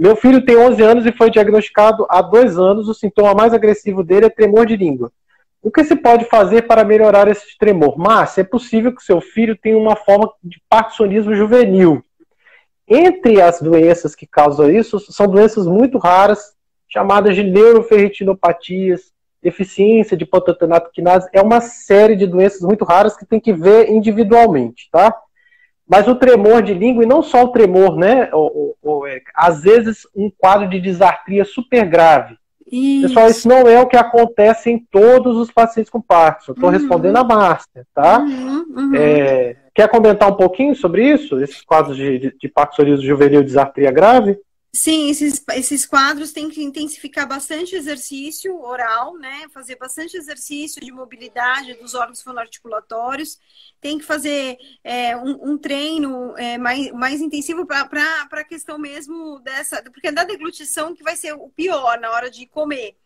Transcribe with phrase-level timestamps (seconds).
[0.00, 2.88] Meu filho tem 11 anos e foi diagnosticado há dois anos.
[2.88, 5.12] O sintoma mais agressivo dele é tremor de língua.
[5.62, 7.96] O que se pode fazer para melhorar esse tremor?
[7.96, 12.04] Márcia, é possível que seu filho tenha uma forma de parkinsonismo juvenil.
[12.86, 16.54] Entre as doenças que causam isso, são doenças muito raras,
[16.86, 19.10] chamadas de neuroferritinopatias,
[19.42, 21.28] deficiência de pantotenato quinase.
[21.32, 25.14] É uma série de doenças muito raras que tem que ver individualmente, tá?
[25.86, 29.62] Mas o tremor de língua, e não só o tremor, né, o, o, o, às
[29.62, 32.36] vezes um quadro de disartria super grave.
[32.70, 33.08] Isso.
[33.08, 36.52] Pessoal, isso não é o que acontece em todos os pacientes com Parkinson.
[36.52, 36.76] Estou uhum.
[36.76, 38.20] respondendo a Márcia, tá?
[38.20, 38.94] Uhum, uhum.
[38.94, 41.38] É, quer comentar um pouquinho sobre isso?
[41.40, 44.38] Esses quadros de, de, de Parkinsonismo juvenil e disartria grave?
[44.76, 49.46] Sim, esses, esses quadros têm que intensificar bastante exercício oral, né?
[49.50, 53.38] Fazer bastante exercício de mobilidade dos órgãos fonoarticulatórios.
[53.80, 59.38] Tem que fazer é, um, um, treino é, mais, mais intensivo para a questão mesmo
[59.44, 59.80] dessa.
[59.80, 62.96] Porque é da deglutição que vai ser o pior na hora de comer.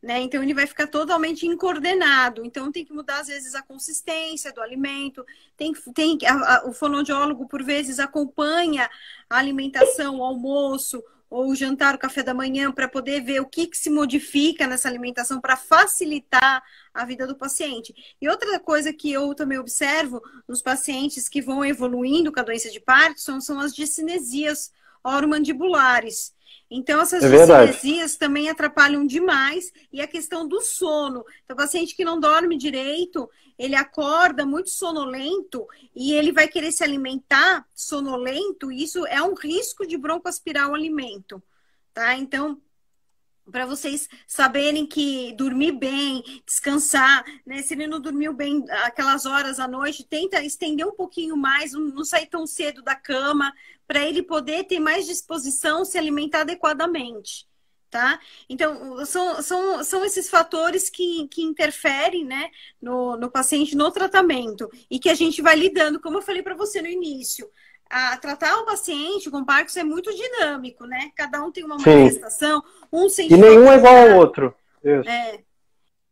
[0.00, 0.20] Né?
[0.20, 2.44] Então ele vai ficar totalmente incoordenado.
[2.44, 5.26] Então tem que mudar às vezes a consistência do alimento.
[5.56, 8.88] Tem, tem a, a, o fonoaudiólogo por vezes acompanha
[9.28, 13.46] a alimentação, o almoço, ou o jantar, o café da manhã, para poder ver o
[13.46, 16.62] que, que se modifica nessa alimentação para facilitar
[16.94, 17.94] a vida do paciente.
[18.20, 22.70] E outra coisa que eu também observo nos pacientes que vão evoluindo com a doença
[22.70, 26.35] de Parkinson são as discinesias oromandibulares.
[26.70, 27.28] Então, essas é
[28.18, 29.72] também atrapalham demais.
[29.92, 31.24] E a questão do sono.
[31.44, 36.72] Então, o paciente que não dorme direito, ele acorda muito sonolento e ele vai querer
[36.72, 38.70] se alimentar sonolento.
[38.70, 41.42] Isso é um risco de broncoaspirar o alimento.
[41.94, 42.14] Tá?
[42.16, 42.60] Então,
[43.50, 47.62] para vocês saberem que dormir bem, descansar, né?
[47.62, 52.04] Se ele não dormiu bem aquelas horas à noite, tenta estender um pouquinho mais, não
[52.04, 53.52] sair tão cedo da cama,
[53.86, 57.46] para ele poder ter mais disposição, se alimentar adequadamente.
[57.88, 58.20] Tá?
[58.48, 62.50] Então, são, são, são esses fatores que, que interferem né,
[62.82, 66.56] no, no paciente no tratamento e que a gente vai lidando, como eu falei para
[66.56, 67.48] você no início.
[67.90, 71.10] A, tratar o paciente com Parkinson é muito dinâmico, né?
[71.14, 73.32] Cada um tem uma manifestação, um sente.
[73.32, 74.54] E nenhum é igual ao outro.
[74.82, 75.08] Isso.
[75.08, 75.38] É.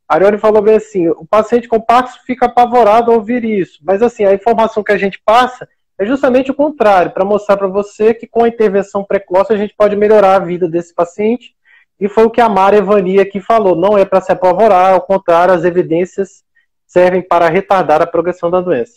[0.08, 4.02] A Ariane falou bem assim: o paciente com Parkinson fica apavorado ao ouvir isso, mas
[4.02, 5.68] assim, a informação que a gente passa
[5.98, 9.74] é justamente o contrário, para mostrar para você que com a intervenção precoce a gente
[9.76, 11.54] pode melhorar a vida desse paciente.
[12.00, 15.00] E foi o que a Mara Evani aqui falou: não é para se apavorar, ao
[15.00, 16.44] contrário, as evidências
[16.86, 18.94] servem para retardar a progressão da doença.